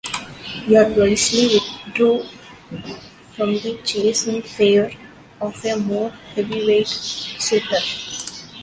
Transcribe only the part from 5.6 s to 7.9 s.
a more heavyweight suitor.